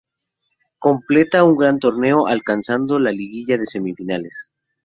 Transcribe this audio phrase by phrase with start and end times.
[0.79, 4.51] Completa un gran torneo, alcanzando la liguilla de semifinales.